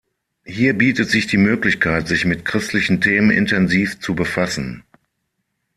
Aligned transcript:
Hier 0.47 0.73
bietet 0.75 1.11
sich 1.11 1.27
die 1.27 1.37
Möglichkeit 1.37 2.07
sich 2.07 2.25
mit 2.25 2.43
christlichen 2.43 3.01
Themen 3.01 3.29
intensiv 3.29 3.99
zu 3.99 4.15
befassen. 4.15 4.83